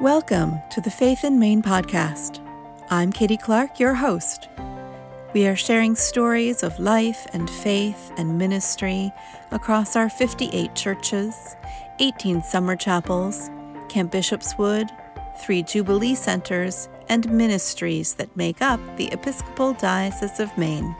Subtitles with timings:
[0.00, 2.46] Welcome to the Faith in Maine podcast.
[2.90, 4.50] I'm Katie Clark, your host.
[5.32, 9.10] We are sharing stories of life and faith and ministry
[9.52, 11.56] across our 58 churches,
[11.98, 13.48] 18 summer chapels,
[13.88, 14.90] Camp Bishop's Wood,
[15.38, 20.94] three Jubilee centers, and ministries that make up the Episcopal Diocese of Maine.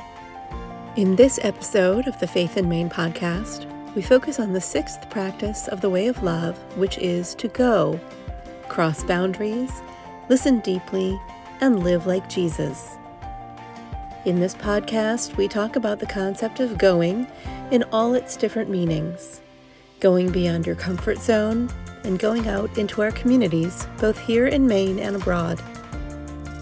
[0.97, 5.69] In this episode of the Faith in Maine podcast, we focus on the sixth practice
[5.69, 8.01] of the way of love, which is to go
[8.69, 9.83] cross boundaries,
[10.29, 11.21] listen deeply,
[11.61, 12.97] and live like Jesus.
[14.25, 17.27] In this podcast, we talk about the concept of going
[17.71, 19.41] in all its different meanings
[20.01, 21.71] going beyond your comfort zone
[22.05, 25.61] and going out into our communities, both here in Maine and abroad.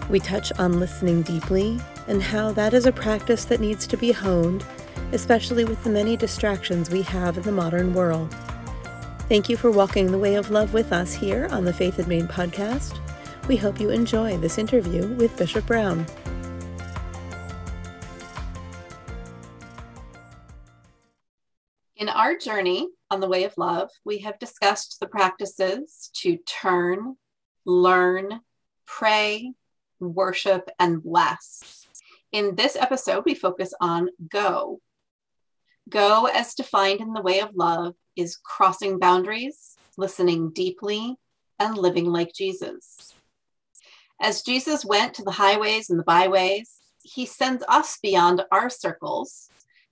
[0.09, 4.11] We touch on listening deeply and how that is a practice that needs to be
[4.11, 4.63] honed,
[5.11, 8.33] especially with the many distractions we have in the modern world.
[9.27, 12.07] Thank you for walking the way of love with us here on the Faith in
[12.07, 12.99] Maine podcast.
[13.47, 16.05] We hope you enjoy this interview with Bishop Brown.
[21.95, 27.15] In our journey on the way of love, we have discussed the practices to turn,
[27.65, 28.41] learn,
[28.85, 29.53] pray,
[29.99, 31.87] worship, and bless.
[32.31, 34.81] In this episode, we focus on go.
[35.89, 41.15] Go, as defined in the way of love, is crossing boundaries, listening deeply,
[41.59, 43.13] and living like Jesus.
[44.21, 49.49] As Jesus went to the highways and the byways, he sends us beyond our circles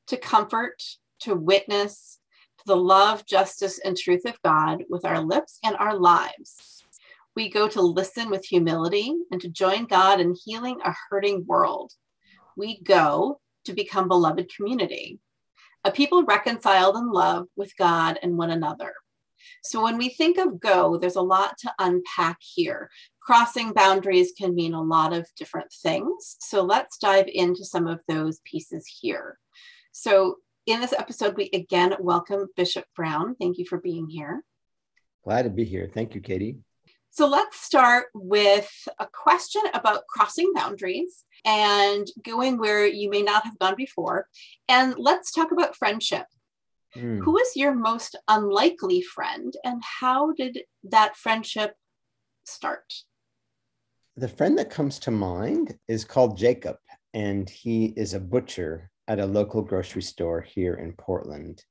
[0.08, 0.82] to comfort,
[1.22, 2.20] to witness,
[2.60, 6.84] to the love, justice, and truth of God with our lips and our lives.
[7.36, 11.92] We go to listen with humility and to join God in healing a hurting world.
[12.56, 15.20] We go to become beloved community
[15.84, 18.94] a people reconciled in love with God and one another.
[19.64, 22.90] So when we think of go, there's a lot to unpack here.
[23.22, 26.38] Crossing boundaries can mean a lot of different things.
[26.40, 29.38] So let's dive into some of those pieces here.
[29.92, 33.36] So in this episode, we again welcome Bishop Brown.
[33.36, 34.44] Thank you for being here.
[35.24, 35.90] Glad to be here.
[35.94, 36.58] Thank you, Katie.
[37.12, 43.46] So let's start with a question about crossing boundaries and going where you may not
[43.46, 44.28] have gone before.
[44.68, 46.26] And let's talk about friendship.
[46.96, 47.20] Mm.
[47.24, 51.76] Who is your most unlikely friend, and how did that friendship
[52.46, 52.94] start?
[54.16, 56.78] The friend that comes to mind is called Jacob,
[57.14, 61.64] and he is a butcher at a local grocery store here in Portland.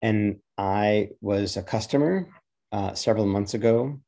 [0.00, 2.28] And I was a customer
[2.72, 4.00] uh, several months ago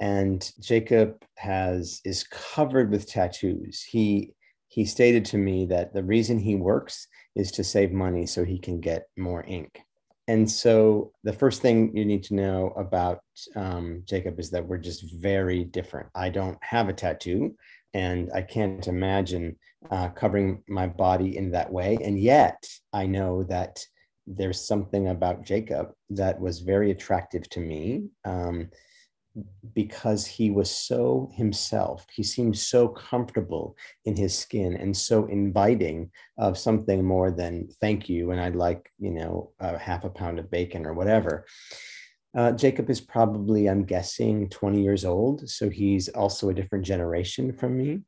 [0.00, 3.82] and Jacob has is covered with tattoos.
[3.82, 4.34] He
[4.68, 7.06] he stated to me that the reason he works
[7.36, 9.80] is to save money so he can get more ink.
[10.28, 13.20] And so the first thing you need to know about
[13.56, 16.08] um, Jacob is that we're just very different.
[16.14, 17.56] I don't have a tattoo,
[17.94, 19.56] and I can't imagine
[19.90, 21.98] uh, covering my body in that way.
[22.04, 23.84] And yet, I know that
[24.24, 28.04] there's something about Jacob that was very attractive to me.
[28.24, 28.70] Um,
[29.74, 32.06] because he was so himself.
[32.12, 38.08] He seemed so comfortable in his skin and so inviting of something more than thank
[38.08, 38.32] you.
[38.32, 41.46] And I'd like, you know, a half a pound of bacon or whatever.
[42.36, 45.48] Uh, Jacob is probably, I'm guessing, 20 years old.
[45.48, 48.00] So he's also a different generation from me.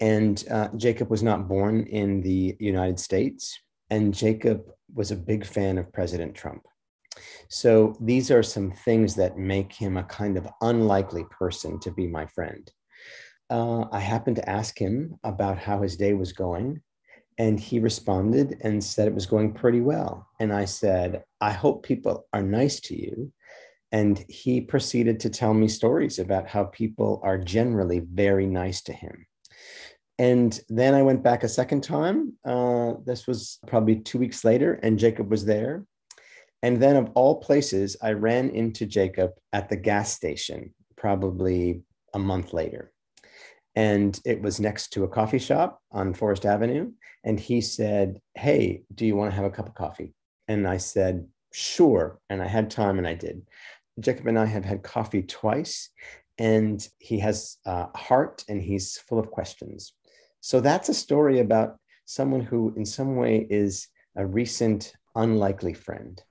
[0.00, 3.58] And uh, Jacob was not born in the United States.
[3.90, 6.62] And Jacob was a big fan of President Trump.
[7.48, 12.06] So these are some things that make him a kind of unlikely person to be
[12.06, 12.70] my friend.
[13.50, 16.80] Uh, I happened to ask him about how his day was going,
[17.38, 20.26] and he responded and said it was going pretty well.
[20.40, 23.32] And I said, I hope people are nice to you.
[23.92, 28.92] And he proceeded to tell me stories about how people are generally very nice to
[28.92, 29.26] him.
[30.18, 32.34] And then I went back a second time.
[32.44, 35.84] Uh, this was probably two weeks later, and Jacob was there.
[36.64, 41.82] And then, of all places, I ran into Jacob at the gas station probably
[42.14, 42.90] a month later.
[43.74, 46.92] And it was next to a coffee shop on Forest Avenue.
[47.22, 50.14] And he said, Hey, do you want to have a cup of coffee?
[50.48, 52.18] And I said, Sure.
[52.30, 53.42] And I had time and I did.
[54.00, 55.90] Jacob and I have had coffee twice,
[56.38, 59.92] and he has uh, a heart and he's full of questions.
[60.40, 63.86] So that's a story about someone who, in some way, is
[64.16, 66.22] a recent unlikely friend.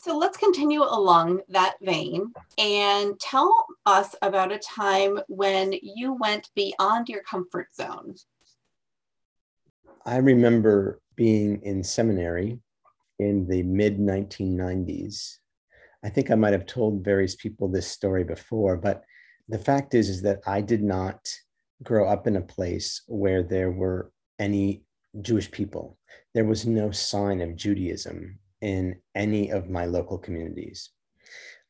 [0.00, 6.50] So let's continue along that vein and tell us about a time when you went
[6.54, 8.14] beyond your comfort zone.
[10.06, 12.60] I remember being in seminary
[13.18, 15.38] in the mid 1990s.
[16.04, 19.02] I think I might have told various people this story before, but
[19.48, 21.28] the fact is, is that I did not
[21.82, 24.84] grow up in a place where there were any
[25.20, 25.98] Jewish people.
[26.34, 30.90] There was no sign of Judaism in any of my local communities.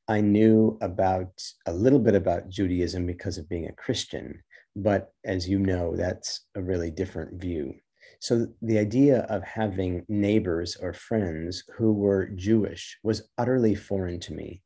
[0.09, 4.43] I knew about a little bit about Judaism because of being a Christian,
[4.75, 7.75] but as you know, that's a really different view.
[8.21, 14.33] So the idea of having neighbors or friends who were Jewish was utterly foreign to
[14.33, 14.63] me,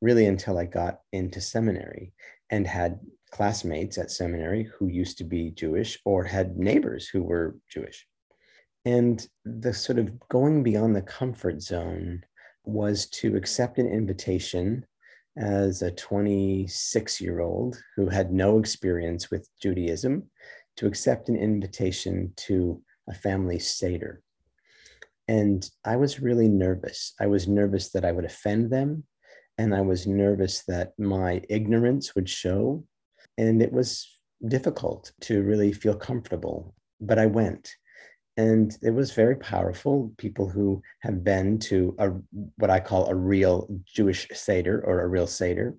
[0.00, 2.12] really until I got into seminary
[2.48, 3.00] and had
[3.32, 8.06] classmates at seminary who used to be Jewish or had neighbors who were Jewish.
[8.86, 12.22] And the sort of going beyond the comfort zone
[12.64, 14.86] was to accept an invitation
[15.36, 20.30] as a 26 year old who had no experience with Judaism
[20.76, 24.22] to accept an invitation to a family Seder.
[25.26, 27.12] And I was really nervous.
[27.20, 29.02] I was nervous that I would offend them.
[29.58, 32.84] And I was nervous that my ignorance would show.
[33.36, 34.08] And it was
[34.46, 36.76] difficult to really feel comfortable.
[37.00, 37.74] But I went
[38.36, 40.12] and it was very powerful.
[40.18, 42.10] People who have been to a
[42.56, 45.74] what I call a real Jewish seder or a real seder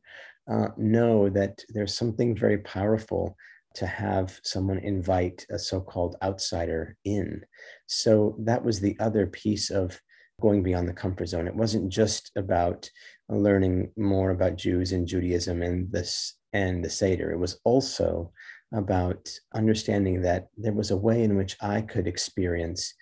[0.49, 3.35] uh, know that there's something very powerful
[3.75, 7.41] to have someone invite a so-called outsider in.
[7.85, 10.01] So that was the other piece of
[10.41, 11.47] going beyond the comfort zone.
[11.47, 12.89] It wasn't just about
[13.29, 17.31] learning more about Jews and Judaism and this and the seder.
[17.31, 18.31] It was also
[18.73, 22.93] about understanding that there was a way in which I could experience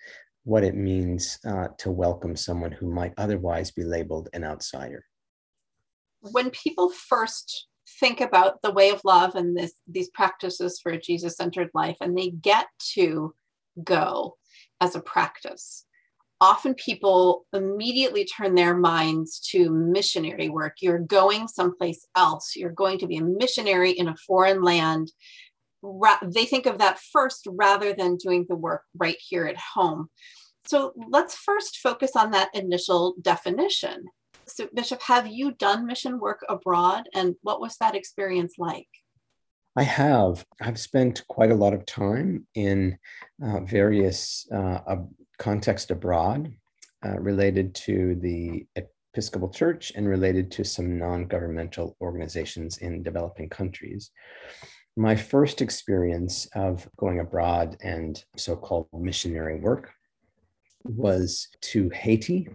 [0.44, 5.04] what it means uh, to welcome someone who might otherwise be labeled an outsider.
[6.20, 7.66] When people first
[8.00, 11.96] think about the way of love and this, these practices for a Jesus centered life,
[12.00, 13.34] and they get to
[13.82, 14.36] go
[14.80, 15.84] as a practice,
[16.40, 20.76] often people immediately turn their minds to missionary work.
[20.80, 22.54] You're going someplace else.
[22.54, 25.10] You're going to be a missionary in a foreign land
[25.82, 30.08] ra- they think of that first rather than doing the work right here at home.
[30.66, 34.06] So let's first focus on that initial definition.
[34.48, 38.88] So, Bishop, have you done mission work abroad and what was that experience like?
[39.76, 40.44] I have.
[40.60, 42.98] I've spent quite a lot of time in
[43.44, 44.96] uh, various uh,
[45.38, 46.50] contexts abroad
[47.04, 48.66] uh, related to the
[49.16, 54.10] Episcopal Church and related to some non governmental organizations in developing countries
[54.96, 59.92] my first experience of going abroad and so called missionary work
[60.84, 62.48] was to Haiti,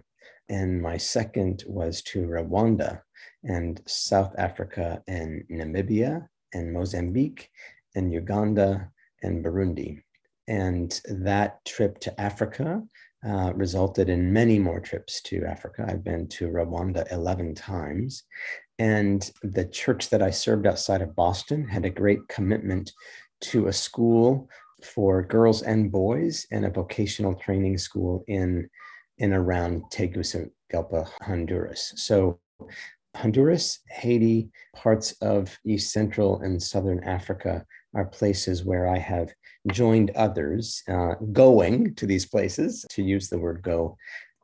[0.48, 3.00] and my second was to Rwanda
[3.44, 7.48] and South Africa and Namibia and Mozambique
[7.94, 8.90] and Uganda
[9.22, 10.02] and Burundi.
[10.48, 12.82] And that trip to Africa
[13.24, 15.86] uh, resulted in many more trips to Africa.
[15.88, 18.24] I've been to Rwanda 11 times.
[18.82, 22.90] And the church that I served outside of Boston had a great commitment
[23.42, 24.48] to a school
[24.82, 28.68] for girls and boys and a vocational training school in
[29.18, 31.92] in around Tegucigalpa, Honduras.
[31.94, 32.40] So
[33.14, 37.64] Honduras, Haiti, parts of East Central and Southern Africa
[37.94, 39.32] are places where I have
[39.70, 43.96] joined others uh, going to these places, to use the word go,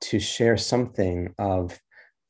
[0.02, 1.76] to share something of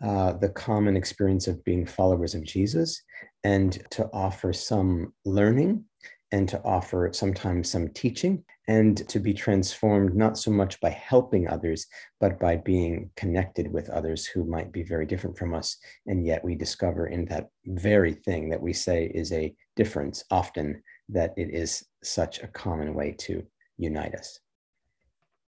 [0.04, 3.02] uh, the common experience of being followers of Jesus
[3.44, 5.84] and to offer some learning
[6.30, 11.48] and to offer sometimes some teaching and to be transformed not so much by helping
[11.48, 11.86] others,
[12.20, 15.78] but by being connected with others who might be very different from us.
[16.06, 20.82] And yet we discover in that very thing that we say is a difference often
[21.08, 23.42] that it is such a common way to
[23.78, 24.38] unite us.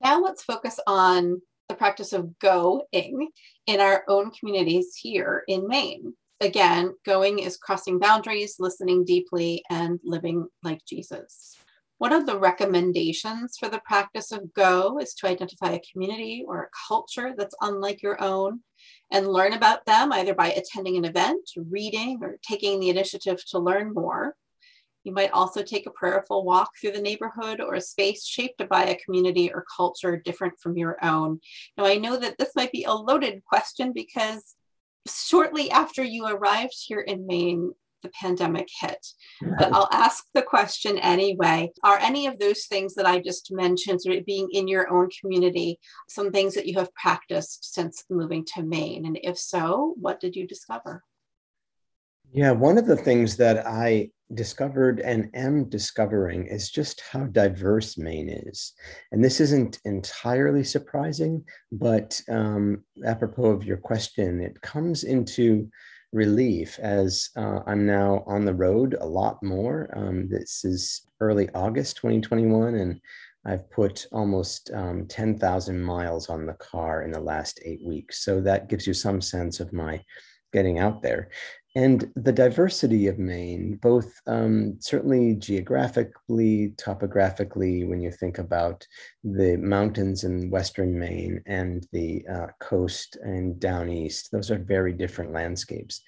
[0.03, 3.31] Now let's focus on the practice of going
[3.67, 6.15] in our own communities here in Maine.
[6.41, 11.57] Again, going is crossing boundaries, listening deeply, and living like Jesus.
[11.99, 16.63] One of the recommendations for the practice of go is to identify a community or
[16.63, 18.61] a culture that's unlike your own
[19.11, 23.59] and learn about them either by attending an event, reading, or taking the initiative to
[23.59, 24.37] learn more.
[25.09, 28.85] You might also take a prayerful walk through the neighborhood or a space shaped by
[28.85, 31.41] a community or culture different from your own.
[31.79, 34.55] Now, I know that this might be a loaded question because
[35.09, 37.73] shortly after you arrived here in Maine,
[38.03, 39.07] the pandemic hit.
[39.41, 41.73] But I'll ask the question anyway.
[41.83, 45.09] Are any of those things that I just mentioned, sort of being in your own
[45.23, 49.07] community, some things that you have practiced since moving to Maine?
[49.07, 51.03] And if so, what did you discover?
[52.31, 57.97] Yeah, one of the things that I discovered and am discovering is just how diverse
[57.97, 58.75] Maine is.
[59.13, 65.71] And this isn't entirely surprising, but um, apropos of your question, it comes into
[66.13, 69.91] relief as uh, I'm now on the road a lot more.
[69.95, 73.01] Um, this is early August 2021, and
[73.45, 78.25] I've put almost um, 10,000 miles on the car in the last eight weeks.
[78.25, 80.03] So that gives you some sense of my
[80.53, 81.31] getting out there.
[81.79, 88.85] And the diversity of Maine, both um, certainly geographically, topographically, when you think about
[89.23, 94.93] the mountains in Western Maine and the uh, coast and down east, those are very
[94.93, 96.03] different landscapes.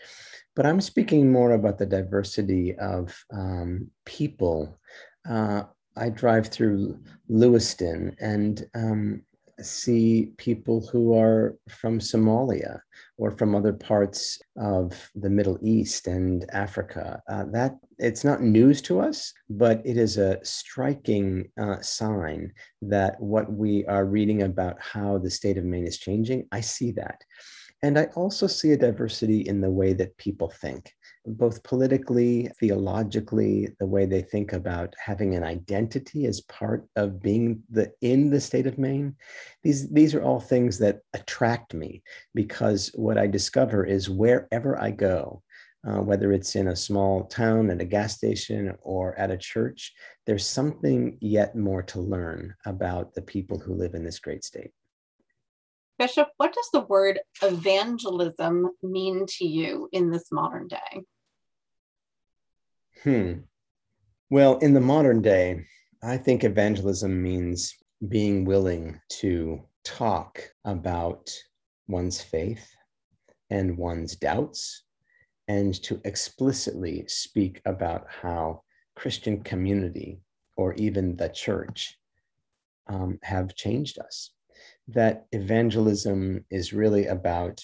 [0.56, 4.76] But I'm speaking more about the diversity of um, people.
[5.24, 5.62] Uh,
[5.96, 6.98] I drive through
[7.28, 9.22] Lewiston and um,
[9.62, 12.80] see people who are from Somalia
[13.20, 17.22] or from other parts of the Middle East and Africa.
[17.28, 22.50] Uh, that it's not news to us, but it is a striking uh, sign
[22.80, 26.92] that what we are reading about how the state of Maine is changing, I see
[26.92, 27.22] that.
[27.82, 30.90] And I also see a diversity in the way that people think
[31.26, 37.62] both politically, theologically, the way they think about having an identity as part of being
[37.70, 39.14] the in the state of Maine.
[39.62, 42.02] These these are all things that attract me
[42.34, 45.42] because what I discover is wherever I go,
[45.86, 49.92] uh, whether it's in a small town at a gas station or at a church,
[50.26, 54.70] there's something yet more to learn about the people who live in this great state.
[55.98, 61.02] Bishop, what does the word evangelism mean to you in this modern day?
[63.02, 63.32] Hmm.
[64.28, 65.64] Well, in the modern day,
[66.02, 67.74] I think evangelism means
[68.08, 71.34] being willing to talk about
[71.88, 72.74] one's faith
[73.48, 74.84] and one's doubts
[75.48, 78.62] and to explicitly speak about how
[78.96, 80.20] Christian community
[80.56, 81.98] or even the church
[82.86, 84.30] um, have changed us
[84.88, 87.62] that evangelism is really about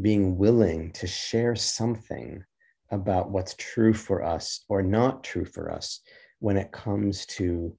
[0.00, 2.44] being willing to share something
[2.90, 6.00] about what's true for us or not true for us
[6.38, 7.76] when it comes to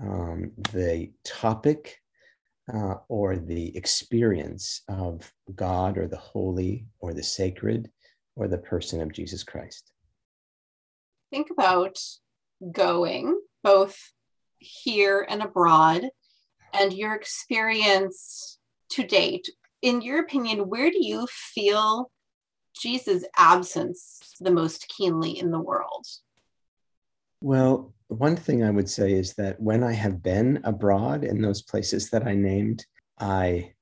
[0.00, 2.00] um, the topic
[2.72, 7.90] uh, or the experience of God or the holy or the sacred
[8.36, 9.90] or the person of Jesus Christ.
[11.30, 11.98] Think about
[12.72, 13.98] going both
[14.58, 16.08] here and abroad
[16.72, 18.58] and your experience
[18.90, 19.48] to date,
[19.82, 22.10] in your opinion, where do you feel
[22.80, 26.06] Jesus' absence the most keenly in the world?
[27.40, 31.62] Well, one thing I would say is that when I have been abroad in those
[31.62, 32.84] places that I named,
[33.18, 33.74] I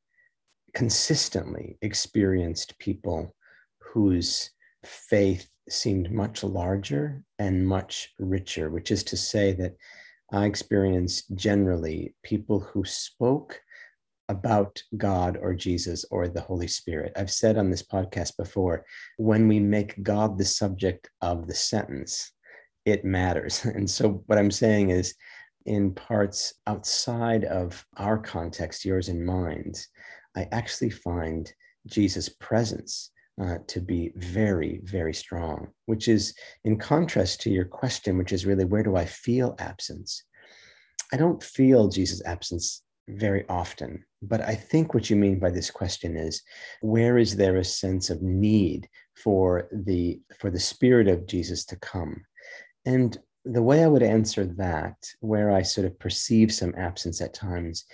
[0.74, 3.34] consistently experienced people
[3.78, 4.50] whose
[4.84, 9.76] faith seemed much larger and much richer, which is to say that
[10.32, 13.60] I experienced generally people who spoke
[14.28, 17.12] about God or Jesus or the Holy Spirit.
[17.16, 18.84] I've said on this podcast before
[19.16, 22.32] when we make God the subject of the sentence,
[22.84, 23.64] it matters.
[23.76, 25.14] And so, what I'm saying is,
[25.64, 29.72] in parts outside of our context, yours and mine,
[30.36, 31.52] I actually find
[31.86, 38.16] Jesus' presence uh, to be very, very strong, which is in contrast to your question,
[38.16, 40.22] which is really where do I feel absence?
[41.12, 45.70] I don't feel Jesus' absence very often, but I think what you mean by this
[45.70, 46.42] question is
[46.80, 51.76] where is there a sense of need for the for the spirit of Jesus to
[51.76, 52.24] come?
[52.84, 57.34] And the way I would answer that, where I sort of perceive some absence at
[57.34, 57.84] times,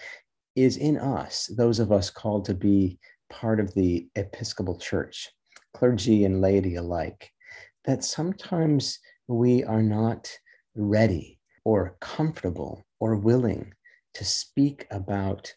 [0.56, 2.98] is in us, those of us called to be
[3.30, 5.30] part of the Episcopal Church,
[5.74, 7.30] clergy and laity alike,
[7.84, 8.98] that sometimes
[9.28, 10.30] we are not
[10.74, 13.72] ready or comfortable or willing
[14.14, 15.52] to speak about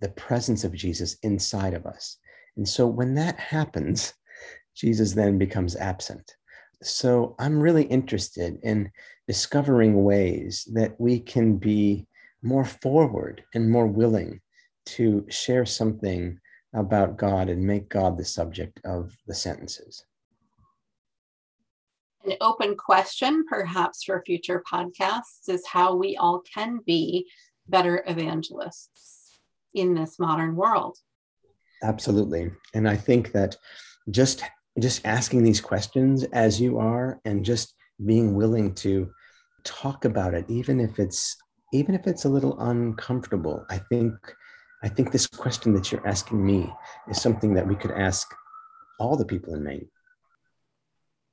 [0.00, 2.18] the presence of Jesus inside of us.
[2.56, 4.14] And so when that happens,
[4.74, 6.36] Jesus then becomes absent.
[6.82, 8.90] So I'm really interested in
[9.26, 12.06] discovering ways that we can be
[12.42, 14.40] more forward and more willing
[14.86, 16.38] to share something
[16.72, 20.04] about God and make God the subject of the sentences.
[22.24, 27.28] An open question, perhaps for future podcasts, is how we all can be
[27.68, 29.17] better evangelists
[29.74, 30.96] in this modern world.
[31.82, 32.50] Absolutely.
[32.74, 33.56] And I think that
[34.10, 34.42] just
[34.80, 39.10] just asking these questions as you are and just being willing to
[39.64, 41.36] talk about it even if it's
[41.72, 44.14] even if it's a little uncomfortable i think
[44.84, 46.72] i think this question that you're asking me
[47.08, 48.32] is something that we could ask
[49.00, 49.88] all the people in maine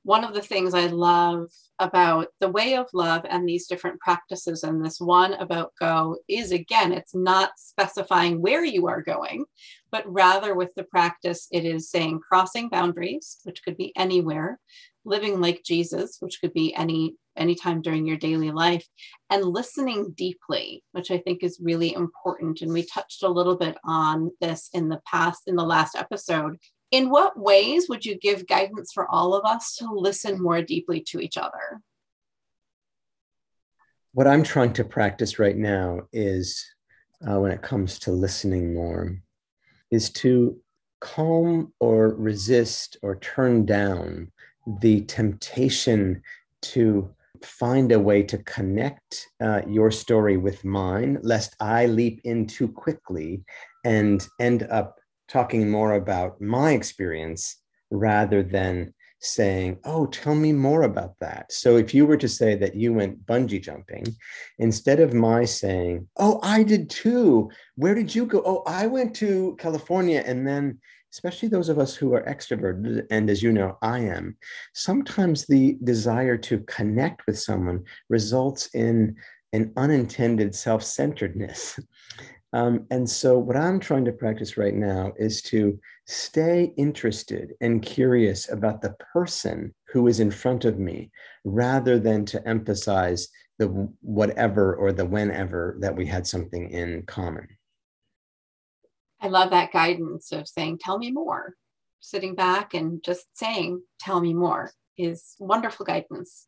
[0.06, 4.62] one of the things I love about the way of love and these different practices
[4.62, 9.46] and this one about go is again, it's not specifying where you are going,
[9.90, 14.60] but rather with the practice, it is saying crossing boundaries, which could be anywhere,
[15.04, 18.86] living like Jesus, which could be any anytime during your daily life,
[19.28, 22.62] and listening deeply, which I think is really important.
[22.62, 26.58] And we touched a little bit on this in the past, in the last episode.
[26.90, 31.00] In what ways would you give guidance for all of us to listen more deeply
[31.08, 31.80] to each other?
[34.12, 36.64] What I'm trying to practice right now is
[37.28, 39.18] uh, when it comes to listening more,
[39.90, 40.58] is to
[41.00, 44.30] calm or resist or turn down
[44.80, 46.22] the temptation
[46.62, 52.46] to find a way to connect uh, your story with mine, lest I leap in
[52.46, 53.44] too quickly
[53.84, 57.56] and end up talking more about my experience
[57.90, 61.50] rather than saying, Oh, tell me more about that.
[61.52, 64.06] So if you were to say that you went bungee jumping,
[64.58, 67.50] instead of my saying, Oh, I did too.
[67.76, 68.42] Where did you go?
[68.44, 70.78] Oh, I went to California and then
[71.12, 74.36] especially those of us who are extroverted, and as you know, I am,
[74.74, 79.16] sometimes the desire to connect with someone results in
[79.54, 81.80] an unintended self centeredness.
[82.56, 87.82] Um, and so, what I'm trying to practice right now is to stay interested and
[87.82, 91.10] curious about the person who is in front of me
[91.44, 93.66] rather than to emphasize the
[94.00, 97.46] whatever or the whenever that we had something in common.
[99.20, 101.56] I love that guidance of saying, tell me more.
[102.00, 106.46] Sitting back and just saying, tell me more is wonderful guidance.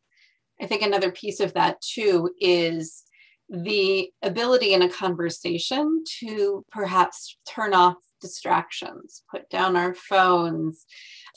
[0.59, 3.03] I think another piece of that too is
[3.49, 10.85] the ability in a conversation to perhaps turn off distractions, put down our phones,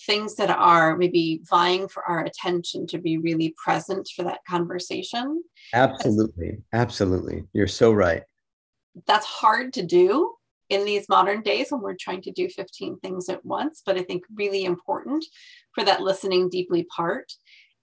[0.04, 5.42] things that are maybe vying for our attention to be really present for that conversation.
[5.73, 6.59] Absolutely.
[6.73, 7.45] Absolutely.
[7.52, 8.23] You're so right.
[9.07, 10.35] That's hard to do
[10.69, 14.02] in these modern days when we're trying to do 15 things at once, but I
[14.02, 15.25] think really important
[15.75, 17.33] for that listening deeply part.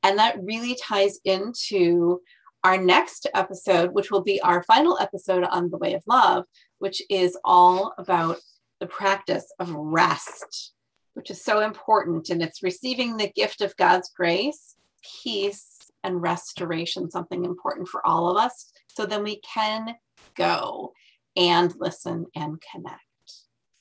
[0.03, 2.21] And that really ties into
[2.63, 6.45] our next episode, which will be our final episode on the way of love,
[6.79, 8.37] which is all about
[8.79, 10.73] the practice of rest,
[11.13, 12.29] which is so important.
[12.29, 14.75] And it's receiving the gift of God's grace,
[15.23, 18.71] peace, and restoration, something important for all of us.
[18.87, 19.95] So then we can
[20.35, 20.93] go
[21.35, 23.01] and listen and connect.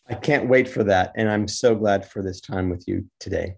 [0.08, 1.12] I can't wait for that.
[1.16, 3.56] And I'm so glad for this time with you today.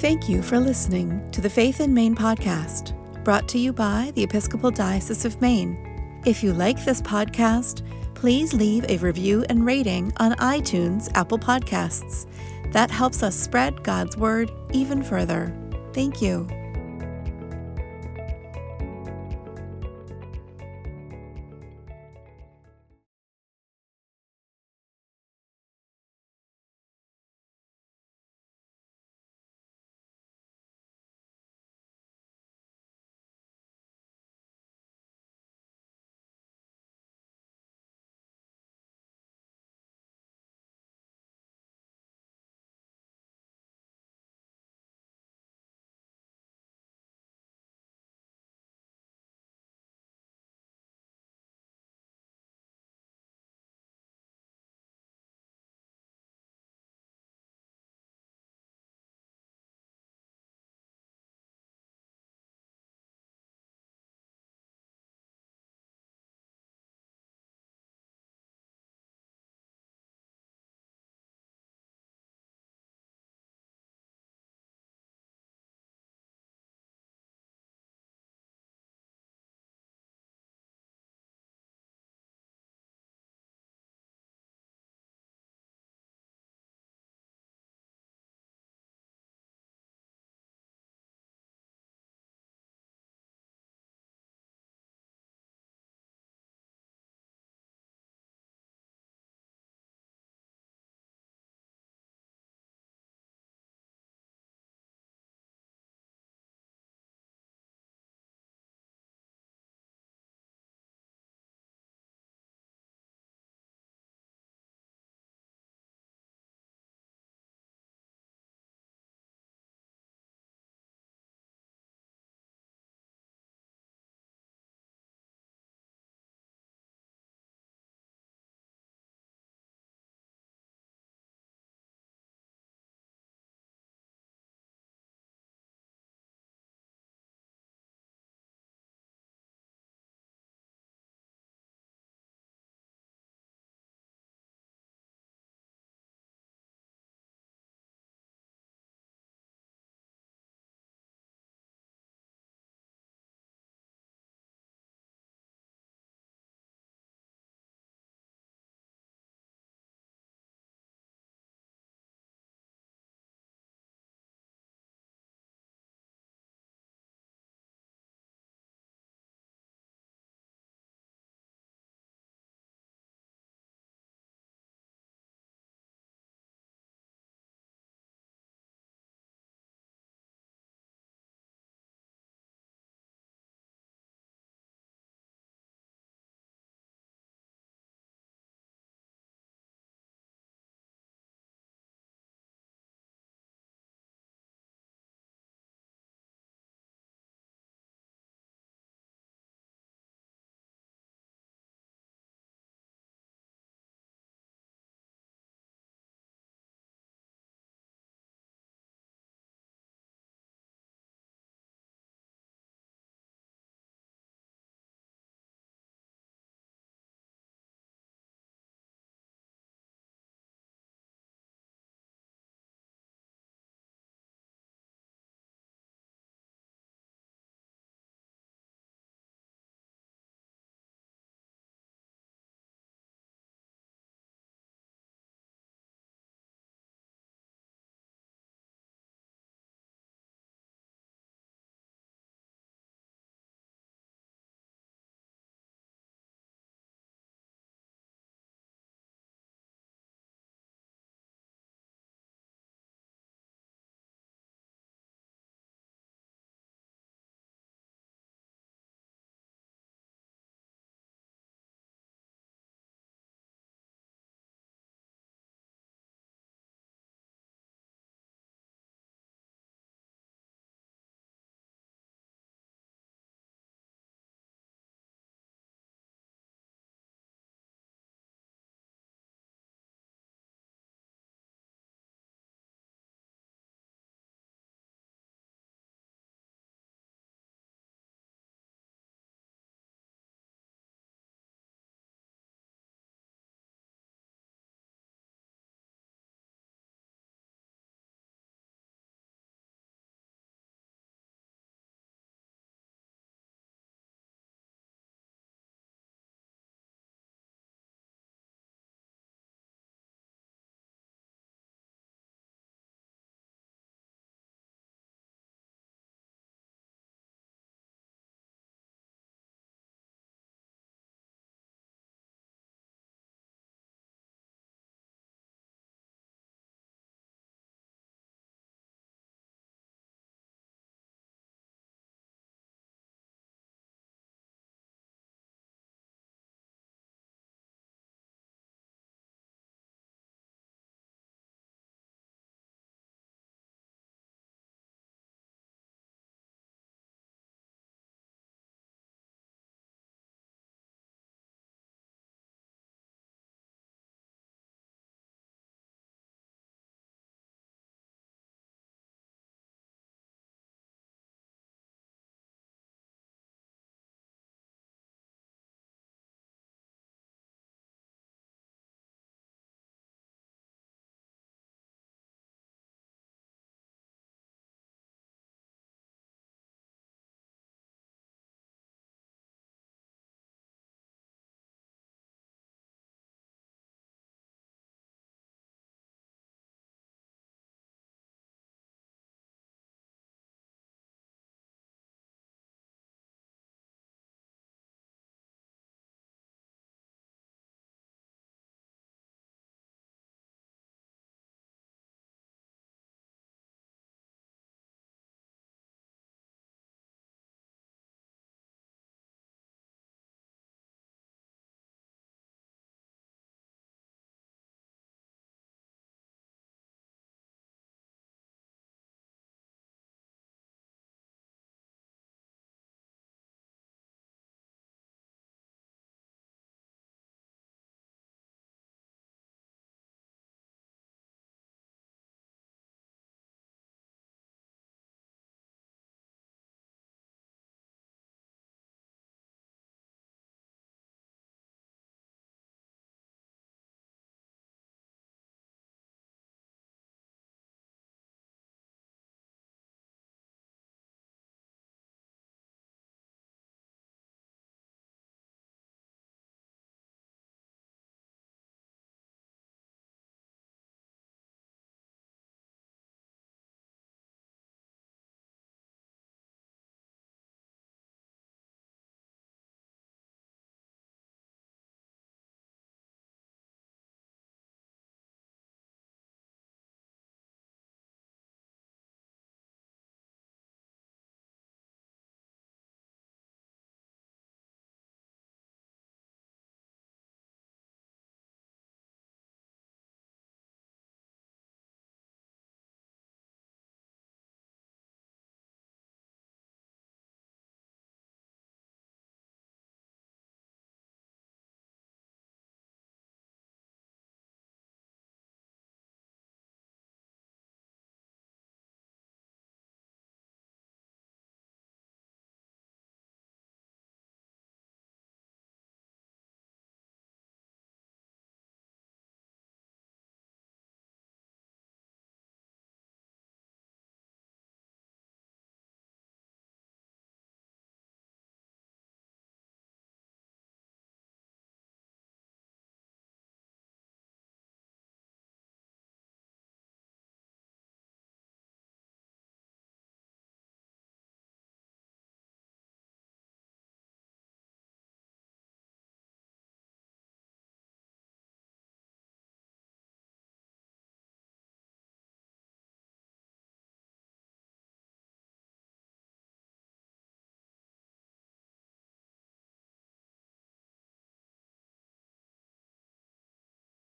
[0.00, 4.22] Thank you for listening to the Faith in Maine podcast, brought to you by the
[4.22, 5.76] Episcopal Diocese of Maine.
[6.24, 7.82] If you like this podcast,
[8.14, 12.24] please leave a review and rating on iTunes, Apple Podcasts.
[12.72, 15.54] That helps us spread God's word even further.
[15.92, 16.48] Thank you.